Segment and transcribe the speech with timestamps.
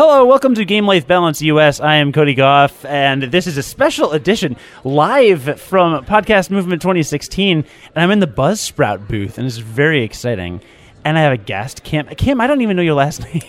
[0.00, 1.80] Hello, welcome to Game Life Balance US.
[1.80, 7.56] I am Cody Goff, and this is a special edition live from Podcast Movement 2016.
[7.58, 10.60] And I'm in the Buzzsprout booth, and it's very exciting.
[11.04, 12.06] And I have a guest, Kim.
[12.10, 13.42] Kim, I don't even know your last name.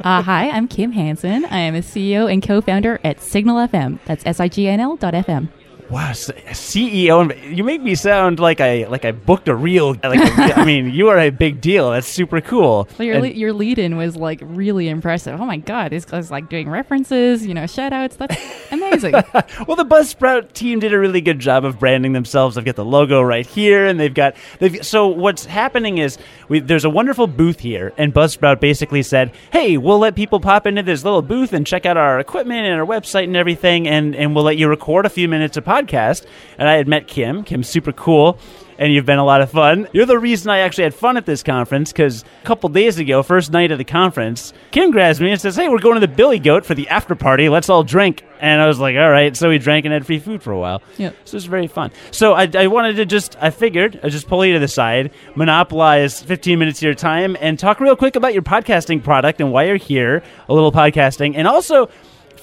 [0.00, 1.44] Uh, hi, I'm Kim Hansen.
[1.44, 4.00] I am a CEO and co-founder at Signal FM.
[4.04, 5.48] That's S-I-G-N-L dot FM.
[5.90, 7.56] Wow, CEO.
[7.56, 9.94] You make me sound like I like I booked a real.
[10.02, 11.90] Like a, I mean, you are a big deal.
[11.90, 12.88] That's super cool.
[12.98, 15.40] Well, your, le- your lead-in was like really impressive.
[15.40, 18.16] Oh my god, this guy's like doing references, you know, shout-outs.
[18.16, 18.36] That's
[18.70, 19.12] amazing.
[19.12, 22.56] well, the Buzzsprout team did a really good job of branding themselves.
[22.56, 24.84] They've got the logo right here, and they've got they've.
[24.84, 29.76] So what's happening is we, there's a wonderful booth here, and Buzzsprout basically said, "Hey,
[29.76, 32.86] we'll let people pop into this little booth and check out our equipment and our
[32.86, 36.26] website and everything, and and we'll let you record a few minutes of podcast."
[36.58, 37.44] And I had met Kim.
[37.44, 38.38] Kim's super cool.
[38.78, 39.88] And you've been a lot of fun.
[39.94, 43.22] You're the reason I actually had fun at this conference because a couple days ago,
[43.22, 46.14] first night of the conference, Kim grabs me and says, Hey, we're going to the
[46.14, 47.48] Billy Goat for the after party.
[47.48, 48.22] Let's all drink.
[48.38, 49.34] And I was like, All right.
[49.34, 50.82] So we drank and had free food for a while.
[50.98, 51.90] Yeah, So it was very fun.
[52.10, 55.10] So I, I wanted to just, I figured, I just pull you to the side,
[55.36, 59.52] monopolize 15 minutes of your time, and talk real quick about your podcasting product and
[59.52, 61.88] why you're here, a little podcasting, and also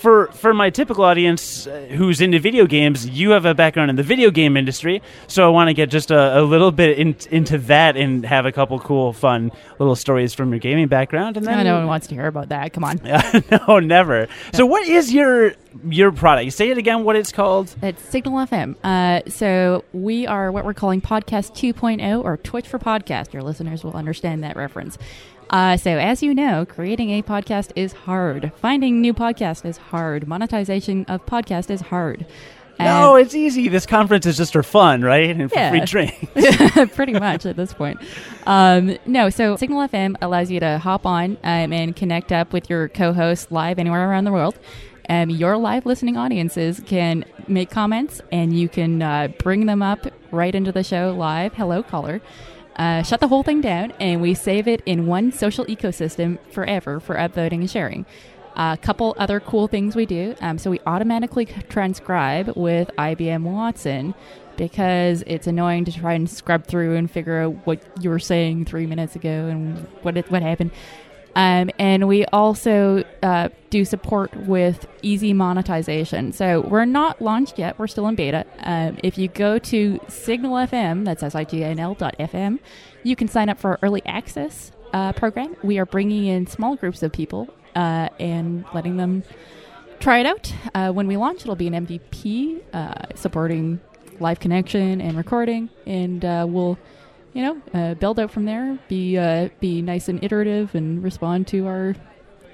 [0.04, 3.96] for for my typical audience uh, who's into video games, you have a background in
[3.96, 7.16] the video game industry, so I want to get just a, a little bit in,
[7.32, 11.46] into that and have a couple cool, fun little stories from your gaming background, and
[11.46, 12.74] then no one wants to hear about that.
[12.74, 13.00] Come on.
[13.68, 14.28] no, never.
[14.54, 15.54] So, what is your
[15.88, 16.52] your product?
[16.52, 17.06] Say it again.
[17.06, 17.74] What it's called?
[17.82, 18.76] It's Signal FM.
[18.84, 23.32] Uh, so we are what we're calling Podcast 2.0 or Twitch for Podcast.
[23.32, 24.98] Your listeners will understand that reference.
[25.50, 28.52] Uh, so as you know, creating a podcast is hard.
[28.58, 30.28] Finding new podcast is hard.
[30.28, 32.26] Monetization of podcast is hard.
[32.80, 33.68] no, it's easy.
[33.68, 35.30] This conference is just for fun, right?
[35.30, 36.30] And for free drink.
[36.96, 38.00] pretty much at this point.
[38.48, 42.70] Um, no, so Signal FM allows you to hop on um, and connect up with
[42.70, 44.58] your co-host live anywhere around the world.
[45.10, 50.08] Um, your live listening audiences can make comments, and you can uh, bring them up
[50.32, 51.54] right into the show live.
[51.54, 52.22] Hello, caller.
[52.76, 57.00] Uh, shut the whole thing down, and we save it in one social ecosystem forever
[57.00, 58.06] for upvoting and sharing.
[58.56, 60.36] A couple other cool things we do.
[60.42, 64.14] Um, so we automatically transcribe with IBM Watson
[64.58, 68.66] because it's annoying to try and scrub through and figure out what you were saying
[68.66, 70.72] three minutes ago and what it, what happened.
[71.36, 76.32] Um, and we also uh, do support with easy monetization.
[76.32, 78.46] So we're not launched yet; we're still in beta.
[78.60, 82.60] Um, if you go to Signal FM, that's S-I-G-N-L dot FM,
[83.04, 85.56] you can sign up for our early access uh, program.
[85.64, 89.24] We are bringing in small groups of people uh, and letting them
[90.00, 90.54] try it out.
[90.76, 93.80] Uh, when we launch, it'll be an MVP uh, supporting
[94.20, 96.78] live connection and recording, and uh, we'll,
[97.34, 98.78] you know, uh, build out from there.
[98.88, 101.96] Be uh, be nice and iterative and respond to our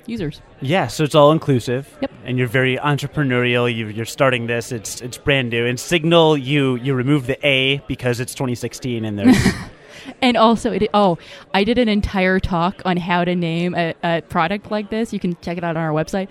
[0.05, 0.41] users.
[0.61, 1.97] Yeah, so it's all inclusive.
[2.01, 2.11] Yep.
[2.25, 3.73] And you're very entrepreneurial.
[3.73, 4.71] You, you're starting this.
[4.71, 5.65] It's it's brand new.
[5.65, 9.37] And Signal, you you remove the A because it's 2016, and there's
[10.21, 11.17] And also, it oh,
[11.53, 15.13] I did an entire talk on how to name a, a product like this.
[15.13, 16.29] You can check it out on our website.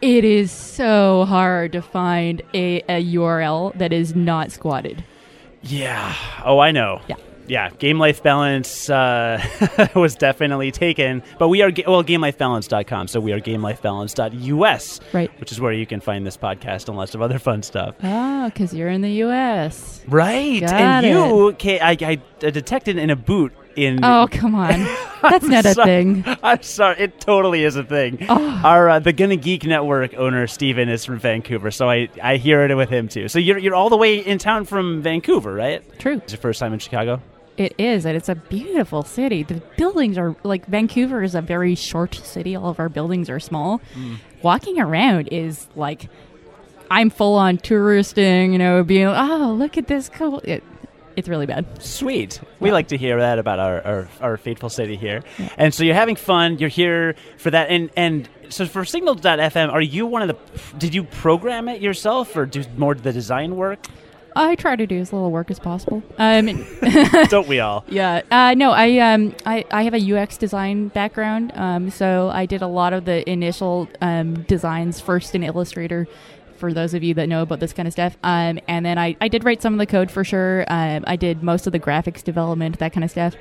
[0.00, 5.04] It is so hard to find a, a URL that is not squatted.
[5.62, 6.14] yeah.
[6.44, 7.02] Oh, I know.
[7.08, 7.16] Yeah.
[7.50, 9.42] Yeah, game life balance uh,
[9.96, 15.40] was definitely taken, but we are well gamelifebalance.com, so we are gamelifebalance.us, Right.
[15.40, 17.96] which is where you can find this podcast and lots of other fun stuff.
[18.04, 20.00] Oh, because you're in the U.S.
[20.06, 24.04] Right, Got and you, okay, I, I detected in a boot in.
[24.04, 24.70] Oh, come on.
[25.22, 26.24] That's not a thing.
[26.44, 28.26] I'm sorry, it totally is a thing.
[28.28, 28.60] Oh.
[28.64, 32.62] Our uh, the Gonna Geek Network owner Steven is from Vancouver, so I I hear
[32.64, 33.26] it with him too.
[33.26, 35.82] So you're you're all the way in town from Vancouver, right?
[35.98, 36.18] True.
[36.18, 37.20] It's your first time in Chicago.
[37.60, 39.42] It is, and it's a beautiful city.
[39.42, 42.56] The buildings are like Vancouver is a very short city.
[42.56, 43.82] All of our buildings are small.
[43.94, 44.16] Mm.
[44.40, 46.08] Walking around is like
[46.90, 50.38] I'm full on touristing, you know, being oh look at this cool.
[50.38, 50.64] It,
[51.16, 51.66] it's really bad.
[51.82, 52.40] Sweet.
[52.60, 55.22] We like to hear that about our, our, our fateful city here.
[55.58, 56.56] And so you're having fun.
[56.56, 57.68] You're here for that.
[57.68, 60.78] And and so for Signal.fm, are you one of the?
[60.78, 63.86] Did you program it yourself or do more of the design work?
[64.36, 66.02] I try to do as little work as possible.
[66.18, 66.64] Um,
[67.28, 67.84] Don't we all?
[67.90, 68.22] Yeah.
[68.30, 71.52] Uh, no, I um I, I have a UX design background.
[71.54, 76.06] Um, so I did a lot of the initial um, designs first in Illustrator.
[76.56, 79.16] For those of you that know about this kind of stuff, um, and then I,
[79.18, 80.66] I did write some of the code for sure.
[80.68, 83.34] Um, I did most of the graphics development, that kind of stuff.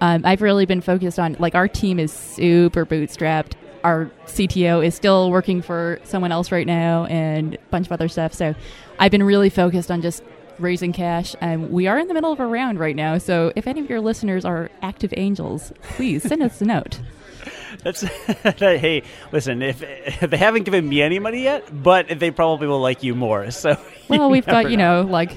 [0.00, 3.52] Um, I've really been focused on like our team is super bootstrapped.
[3.84, 8.08] Our CTO is still working for someone else right now, and a bunch of other
[8.08, 8.34] stuff.
[8.34, 8.54] So
[8.98, 10.22] I've been really focused on just
[10.58, 11.34] raising cash.
[11.40, 13.18] And we are in the middle of a round right now.
[13.18, 17.00] So if any of your listeners are active angels, please send us a note.
[17.82, 18.00] That's
[18.58, 19.02] hey,
[19.32, 19.60] listen.
[19.62, 23.14] If, if they haven't given me any money yet, but they probably will like you
[23.14, 23.50] more.
[23.50, 23.76] So
[24.08, 25.36] well, we've got you know like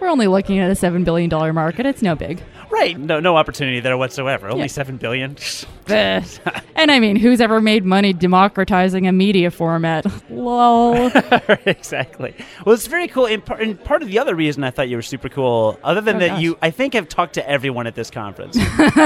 [0.00, 1.86] we're only looking at a seven billion dollar market.
[1.86, 2.42] It's no big.
[2.70, 2.98] Right.
[2.98, 4.48] No, no opportunity there whatsoever.
[4.48, 4.66] Only Yeah.
[4.68, 5.36] seven billion.
[5.88, 10.04] and I mean, who's ever made money democratizing a media format?
[10.30, 11.10] Lol.
[11.66, 12.34] exactly.
[12.64, 13.26] Well, it's very cool.
[13.26, 16.00] And part, and part of the other reason I thought you were super cool, other
[16.00, 16.42] than Oh, that, gosh.
[16.42, 18.56] you, I think, have talked to everyone at this conference.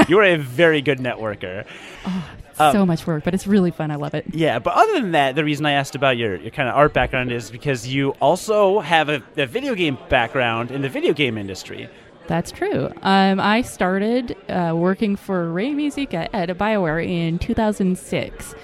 [0.09, 1.65] you are a very good networker.
[2.05, 2.29] Oh,
[2.61, 3.91] Um, so much work, but it's really fun.
[3.91, 4.25] I love it.
[4.31, 6.93] Yeah, but other than that, the reason I asked about your, your kind of art
[6.93, 11.37] background is because you also have a, a video game background in the video game
[11.37, 11.89] industry.
[12.27, 12.89] That's true.
[13.01, 18.55] Um, I started uh, working for Ray Muzyka at, at BioWare in 2006,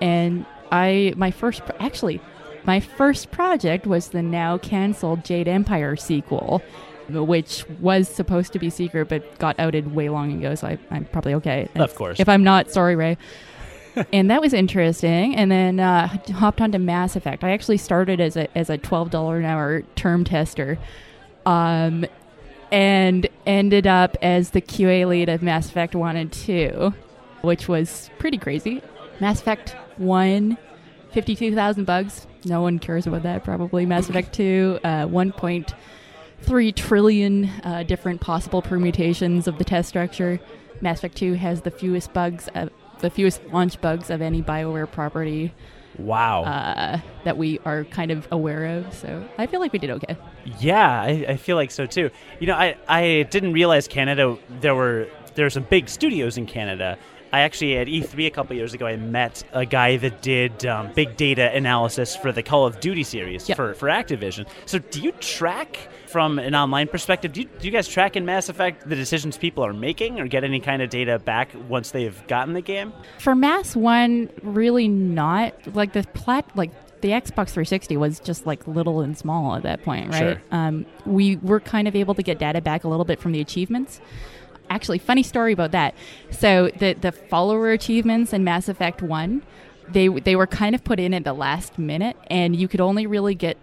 [0.00, 2.20] and I my first pro- actually
[2.64, 6.62] my first project was the now canceled Jade Empire sequel,
[7.08, 10.54] which was supposed to be secret but got outed way long ago.
[10.54, 11.68] So I, I'm probably okay.
[11.74, 12.20] Of course.
[12.20, 13.16] If I'm not, sorry, Ray.
[14.12, 15.34] and that was interesting.
[15.34, 17.44] And then uh, hopped onto Mass Effect.
[17.44, 20.78] I actually started as a as a twelve dollar an hour term tester.
[21.44, 22.06] Um,
[22.72, 26.92] and ended up as the QA lead of Mass Effect 1 and 2,
[27.42, 28.82] which was pretty crazy.
[29.20, 30.58] Mass Effect 1,
[31.12, 32.26] 52,000 bugs.
[32.44, 33.86] No one cares about that, probably.
[33.86, 35.06] Mass Effect 2, uh,
[36.46, 40.40] 1.3 trillion uh, different possible permutations of the test structure.
[40.80, 42.70] Mass Effect 2 has the fewest bugs, of,
[43.00, 45.52] the fewest launch bugs of any BioWare property
[45.98, 46.44] Wow.
[46.44, 48.94] uh, that we are kind of aware of.
[48.94, 50.16] So I feel like we did okay.
[50.60, 52.10] Yeah, I, I feel like so too.
[52.38, 56.46] You know, I, I didn't realize Canada there were there were some big studios in
[56.46, 56.98] Canada.
[57.36, 60.90] I actually at E3 a couple years ago I met a guy that did um,
[60.94, 63.56] big data analysis for the Call of Duty series Yep.
[63.56, 64.48] for for Activision.
[64.64, 67.34] So do you track from an online perspective?
[67.34, 70.26] Do you, do you guys track in Mass Effect the decisions people are making, or
[70.26, 72.94] get any kind of data back once they've gotten the game?
[73.18, 76.70] For Mass One, really not like the plat like
[77.02, 80.18] the Xbox 360 was just like little and small at that point, right?
[80.18, 80.42] Sure.
[80.50, 83.40] Um, we were kind of able to get data back a little bit from the
[83.42, 84.00] achievements.
[84.68, 85.94] Actually, funny story about that.
[86.30, 89.42] So the the follower achievements in Mass Effect One,
[89.88, 93.06] they they were kind of put in at the last minute, and you could only
[93.06, 93.56] really get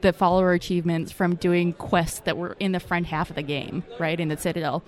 [0.00, 3.84] the follower achievements from doing quests that were in the front half of the game,
[3.98, 4.82] right in the Citadel.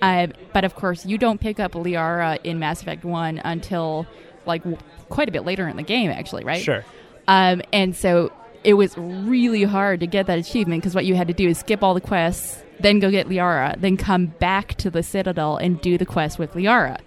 [0.00, 4.06] Uh, but of course, you don't pick up Liara in Mass Effect One until
[4.46, 4.78] like w-
[5.08, 6.62] quite a bit later in the game, actually, right?
[6.62, 6.84] Sure.
[7.28, 8.32] Um, and so
[8.64, 11.58] it was really hard to get that achievement because what you had to do is
[11.58, 15.80] skip all the quests, then go get Liara, then come back to the Citadel and
[15.80, 16.98] do the quest with Liara.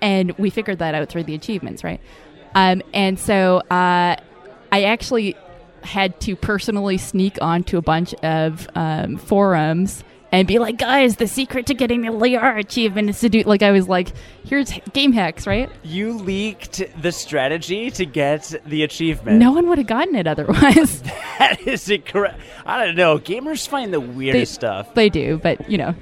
[0.00, 2.00] And we figured that out through the achievements, right?
[2.54, 4.16] Um, and so uh,
[4.72, 5.36] I actually
[5.82, 10.02] had to personally sneak onto a bunch of um, forums
[10.32, 13.62] and be like, guys, the secret to getting the Liara achievement is to do like
[13.62, 14.12] I was like,
[14.44, 15.70] here's game hacks, right?
[15.82, 19.38] You leaked the strategy to get the achievement.
[19.38, 21.02] No one would have gotten it otherwise.
[21.38, 22.40] That is incorrect.
[22.64, 23.18] I don't know.
[23.18, 24.94] Gamers find the weirdest stuff.
[24.94, 25.94] they do, but you know,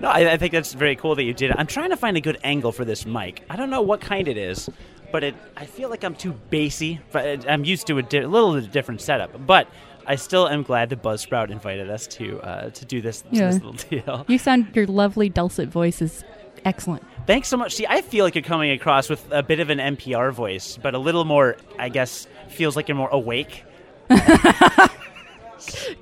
[0.00, 1.56] No, I, I think that's very cool that you did it.
[1.58, 3.42] I'm trying to find a good angle for this mic.
[3.50, 4.70] I don't know what kind it is,
[5.10, 5.34] but it.
[5.56, 7.00] I feel like I'm too bassy.
[7.10, 9.44] But I'm used to a di- little different setup.
[9.44, 9.66] But
[10.06, 13.50] I still am glad that Buzzsprout invited us to uh, to do this, Yeah.
[13.50, 14.24] this little deal.
[14.28, 16.24] you sound your lovely dulcet voice is
[16.64, 17.02] excellent.
[17.26, 17.74] Thanks so much.
[17.74, 20.94] See, I feel like you're coming across with a bit of an NPR voice, but
[20.94, 21.56] a little more.
[21.78, 23.64] I guess feels like you're more awake.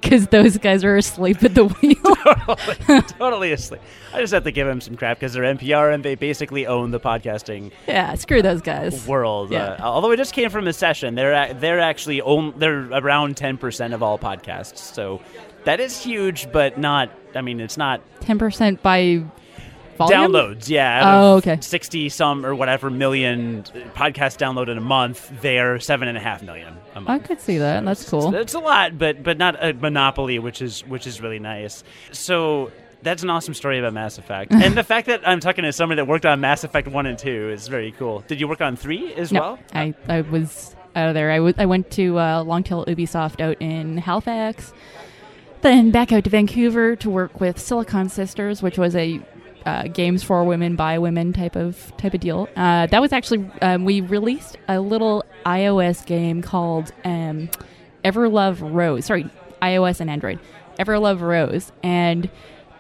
[0.00, 1.94] Because those guys are asleep at the wheel.
[2.24, 3.80] totally, totally asleep.
[4.12, 6.90] I just have to give them some crap because they're NPR and they basically own
[6.90, 9.06] the podcasting yeah, screw those guys.
[9.06, 9.50] world.
[9.50, 9.72] Yeah.
[9.80, 13.58] Uh, although I just came from a session, they're they're actually own, they're around ten
[13.58, 14.78] percent of all podcasts.
[14.78, 15.20] So
[15.64, 17.10] that is huge, but not.
[17.34, 19.24] I mean, it's not Ten percent by
[19.96, 20.32] volume.
[20.32, 20.68] downloads.
[20.68, 21.02] Yeah.
[21.04, 21.58] Oh, okay.
[21.60, 23.62] Sixty some or whatever million
[23.94, 25.30] podcasts downloaded a month.
[25.40, 27.24] They're seven and a half million a I month.
[27.24, 27.84] I could see that.
[27.84, 28.32] That's cool.
[28.32, 31.84] So it's a lot, but but not a monopoly, which is which is really nice.
[32.12, 32.70] So
[33.02, 36.00] that's an awesome story about Mass Effect, and the fact that I'm talking to somebody
[36.00, 38.24] that worked on Mass Effect one and two is very cool.
[38.26, 39.58] Did you work on three as No, well?
[39.74, 41.30] I, I was out of there.
[41.30, 44.72] I, w- I went to uh, Longtail Ubisoft out in Halifax,
[45.60, 49.20] then back out to Vancouver to work with Silicon Sisters, which was a
[49.66, 52.48] uh, games for women by women type of type of deal.
[52.56, 57.48] Uh, that was actually um, we released a little iOS game called um,
[58.04, 59.06] Everlove Rose.
[59.06, 59.28] Sorry,
[59.62, 60.38] iOS and Android.
[60.78, 62.28] Everlove Rose, and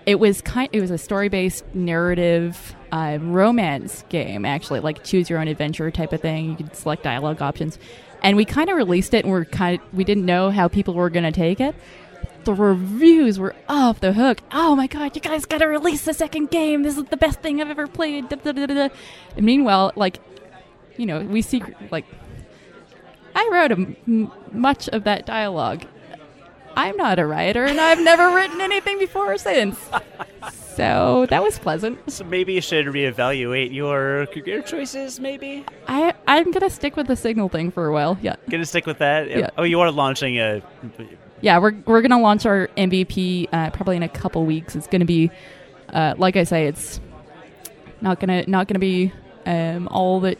[0.06, 0.68] it was kind.
[0.72, 5.90] It was a story based narrative uh, romance game, actually, like choose your own adventure
[5.90, 6.50] type of thing.
[6.50, 7.78] You could select dialogue options,
[8.22, 11.10] and we kind of released it, and we're kind we didn't know how people were
[11.10, 11.74] going to take it.
[12.44, 14.38] The reviews were off the hook.
[14.52, 16.82] Oh my god, you guys got to release the second game.
[16.82, 18.28] This is the best thing I've ever played.
[18.28, 18.94] Da, da, da, da, da.
[19.36, 20.18] And meanwhile, like
[20.96, 22.04] you know, we secret like.
[23.36, 25.84] I wrote a m- much of that dialogue.
[26.76, 29.78] I'm not a writer, and I've never written anything before or since.
[30.76, 31.98] So that was pleasant.
[32.10, 35.20] So maybe you should reevaluate your career choices.
[35.20, 38.18] Maybe I I'm gonna stick with the signal thing for a while.
[38.20, 39.30] Yeah, gonna stick with that.
[39.30, 39.50] Yeah.
[39.56, 40.62] Oh, you are launching a.
[41.44, 41.58] yeah.
[41.58, 44.74] We're we're gonna launch our MVP uh, probably in a couple weeks.
[44.74, 45.30] It's gonna be,
[45.90, 47.00] uh, like I say, it's
[48.00, 49.12] not gonna not gonna be
[49.46, 50.36] um, all the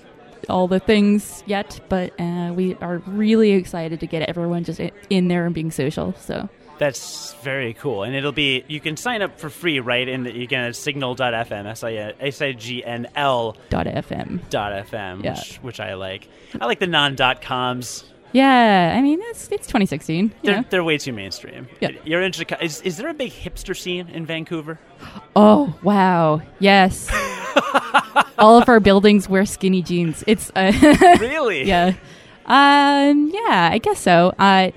[0.48, 4.80] all the things yet, but uh, we are really excited to get everyone just
[5.10, 6.12] in there and being social.
[6.18, 8.64] So That's very cool, and it'll be.
[8.68, 10.08] You can sign up for free, right?
[10.08, 14.40] And you can at signal.fm, s i s i g n l dot FM.
[14.50, 15.34] dot fm, Yeah.
[15.34, 16.28] which which I like.
[16.60, 18.04] I like the non dot coms.
[18.34, 20.34] Yeah, I mean it's it's 2016.
[20.42, 20.64] They're, know?
[20.68, 21.68] they're way too mainstream.
[21.80, 21.90] Yeah.
[22.04, 22.64] You're in Chicago.
[22.64, 24.80] Is, is there a big hipster scene in Vancouver?
[25.36, 27.08] Oh wow, yes.
[28.38, 30.24] all of our buildings wear skinny jeans.
[30.26, 30.72] It's uh,
[31.20, 31.62] really?
[31.62, 31.94] yeah,
[32.46, 33.70] um, yeah.
[33.72, 34.34] I guess so.
[34.36, 34.72] Uh,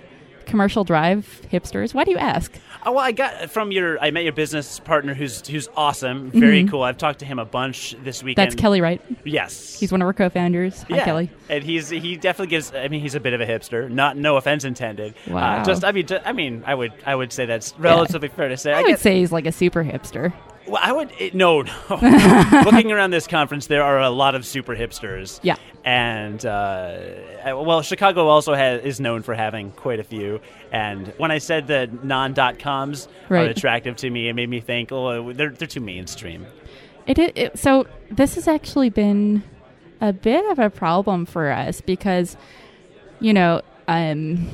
[0.45, 1.95] commercial drive hipsters.
[1.95, 2.53] Why do you ask?
[2.88, 4.00] Oh, well, I got from your.
[4.01, 6.84] I met your business partner, who's who's awesome, very cool.
[6.84, 8.48] I've talked to him a bunch this weekend.
[8.48, 8.56] Mm-hmm.
[8.56, 9.01] That's Kelly, right?
[9.25, 10.84] Yes, He's one of our co-founders.
[10.84, 11.03] Hi, yeah.
[11.06, 11.29] Kelly.
[11.50, 12.74] and he's he definitely gives.
[12.74, 13.89] I mean, he's a bit of a hipster.
[13.91, 15.15] Not no offense intended.
[15.27, 15.63] Uh, Wow.
[15.63, 18.56] just I mean, ju- I mean, I would I would say that's relatively fair to
[18.58, 18.72] say.
[18.72, 20.32] I, I would get- say he's like a super hipster.
[20.65, 21.72] Well, I would it, no, no.
[22.65, 25.39] Looking around this conference, there are a lot of super hipsters.
[25.44, 25.56] Yeah.
[25.88, 27.00] And uh,
[27.46, 30.41] well, Chicago also has, is known for having quite a few.
[30.70, 34.91] And when I said the non-dot coms are attractive to me, it made me think,
[34.91, 36.46] oh, they're they're too mainstream.
[37.06, 39.44] It, it, it so this has actually been
[40.01, 42.36] a bit of a problem for us because
[43.22, 44.50] you know um,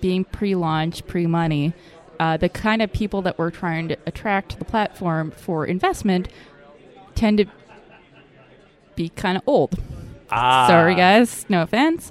[0.00, 1.74] being pre-launch pre-money
[2.18, 6.28] uh, the kind of people that we're trying to attract to the platform for investment
[7.14, 7.44] tend to
[8.96, 9.78] be kind of old
[10.32, 12.10] Ah, sorry guys no offense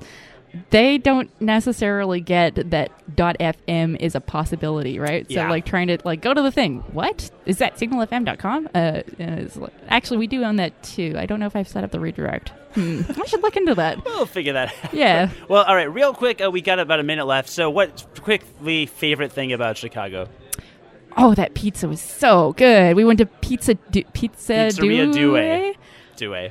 [0.69, 5.25] they don't necessarily get that .fm is a possibility, right?
[5.29, 5.49] So Yeah.
[5.49, 6.79] like trying to like go to the thing.
[6.91, 7.77] What is that?
[7.77, 8.67] SignalFM.com?
[8.75, 11.15] Uh, is, actually, we do own that too.
[11.17, 12.49] I don't know if I've set up the redirect.
[12.73, 13.03] Hmm.
[13.17, 14.03] I should look into that.
[14.03, 14.93] We'll figure that out.
[14.93, 15.29] Yeah.
[15.47, 17.47] Well, all right, real quick, uh, we got about a minute left.
[17.47, 20.27] So, what quickly favorite thing about Chicago?
[21.15, 22.97] Oh, that pizza was so good.
[22.97, 25.73] We went to Pizza du- Pizza Pizzeria Due.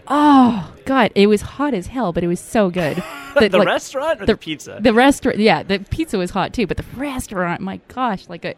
[0.08, 3.02] Oh God, it was hot as hell, but it was so good.
[3.30, 4.78] The, like, restaurant or the, the- pizza?
[4.82, 8.56] The restaurant, yeah, the pizza was hot too, but the restaurant, my gosh, like a,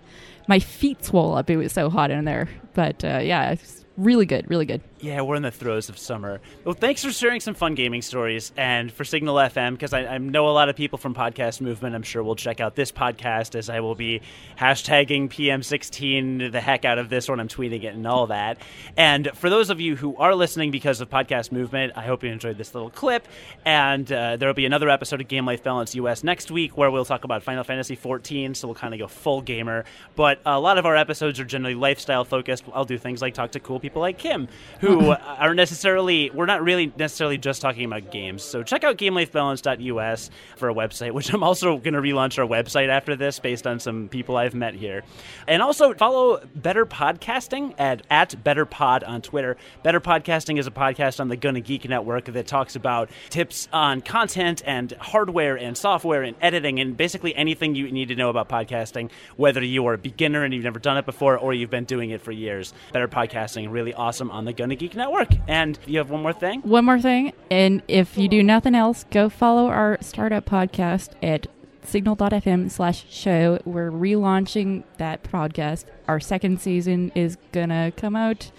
[0.48, 1.50] my feet swole up.
[1.50, 2.48] It was so hot in there.
[2.72, 4.80] But uh, yeah, it's really good, really good.
[5.02, 6.40] Yeah, we're in the throes of summer.
[6.64, 10.18] Well, thanks for sharing some fun gaming stories and for Signal FM because I, I
[10.18, 11.96] know a lot of people from Podcast Movement.
[11.96, 14.20] I'm sure will check out this podcast as I will be
[14.56, 18.58] hashtagging PM16 the heck out of this when I'm tweeting it and all that.
[18.96, 22.30] And for those of you who are listening because of Podcast Movement, I hope you
[22.30, 23.26] enjoyed this little clip.
[23.64, 26.92] And uh, there will be another episode of Game Life Balance US next week where
[26.92, 28.54] we'll talk about Final Fantasy 14.
[28.54, 29.84] So we'll kind of go full gamer.
[30.14, 32.62] But a lot of our episodes are generally lifestyle focused.
[32.72, 34.46] I'll do things like talk to cool people like Kim
[34.78, 38.42] who are necessarily we're not really necessarily just talking about games.
[38.42, 42.88] So check out GameLifeBalance.us for a website, which I'm also going to relaunch our website
[42.88, 45.02] after this based on some people I've met here.
[45.46, 49.56] And also follow Better Podcasting at at Better Pod on Twitter.
[49.82, 54.00] Better Podcasting is a podcast on the Gonna Geek Network that talks about tips on
[54.00, 58.48] content and hardware and software and editing and basically anything you need to know about
[58.48, 61.84] podcasting, whether you are a beginner and you've never done it before or you've been
[61.84, 62.72] doing it for years.
[62.92, 65.28] Better Podcasting, really awesome on the Gonna Geek Network.
[65.46, 66.60] And you have one more thing?
[66.62, 71.46] One more thing, and if you do nothing else, go follow our startup podcast at
[71.84, 73.60] signal.fm slash show.
[73.64, 75.84] We're relaunching that podcast.
[76.08, 78.50] Our second season is gonna come out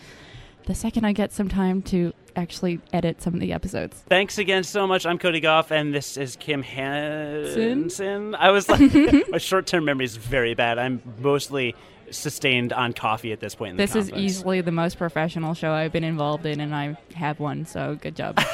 [0.66, 4.02] the second I get some time to actually edit some of the episodes.
[4.08, 5.06] Thanks again so much.
[5.06, 8.34] I'm Cody Goff, and this is Kim Hansen.
[8.36, 8.80] I was like,
[9.30, 10.80] my short term memory is very bad.
[10.80, 11.76] I'm mostly
[12.18, 15.72] sustained on coffee at this point in the This is easily the most professional show
[15.72, 18.40] I've been involved in, and I have one, so good job.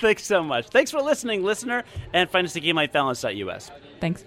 [0.00, 0.68] Thanks so much.
[0.68, 3.70] Thanks for listening, listener, and find us at GameLifeBalance.us.
[4.00, 4.24] Thanks.